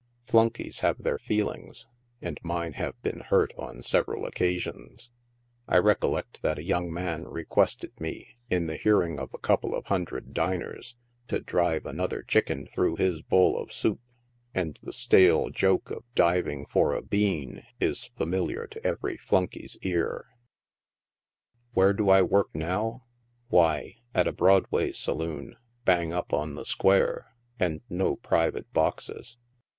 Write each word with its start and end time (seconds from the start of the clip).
Flunkeys 0.25 0.79
have 0.79 1.03
their 1.03 1.19
feelings, 1.19 1.85
and 2.23 2.39
mine 2.41 2.73
have 2.73 2.99
been 3.03 3.19
hurt 3.19 3.53
on 3.55 3.83
several 3.83 4.25
occasions. 4.25 5.11
I 5.67 5.77
recollect 5.77 6.41
that 6.41 6.57
a 6.57 6.63
young 6.63 6.91
man 6.91 7.27
re 7.27 7.45
quested 7.45 7.91
me, 7.99 8.35
in 8.49 8.65
the 8.65 8.77
hearing 8.77 9.19
of 9.19 9.31
a 9.31 9.37
couple 9.37 9.75
of 9.75 9.85
hundred 9.85 10.33
diners, 10.33 10.95
to 11.27 11.39
drive 11.39 11.83
Knottier 11.83 12.25
chicken 12.27 12.65
through 12.65 12.95
his 12.95 13.21
bowl 13.21 13.55
of 13.61 13.71
soup; 13.71 13.99
and 14.55 14.79
the 14.81 14.91
stale 14.91 15.51
joke 15.51 15.91
of 15.91 16.03
diving 16.15 16.65
for 16.65 16.95
a 16.95 17.03
bean 17.03 17.61
is 17.79 18.09
familiar 18.17 18.65
to 18.65 18.83
every 18.83 19.17
flunkey's 19.17 19.77
ear. 19.83 20.25
Where 21.73 21.93
do 21.93 22.09
I 22.09 22.23
work 22.23 22.55
now? 22.55 23.03
why, 23.49 23.97
at 24.15 24.25
a 24.25 24.33
Broadway 24.33 24.93
saloon, 24.93 25.57
bang 25.85 26.11
up 26.11 26.33
on 26.33 26.55
the 26.55 26.65
square, 26.65 27.35
and 27.59 27.81
no 27.87 28.15
private 28.15 28.73
boxes. 28.73 29.37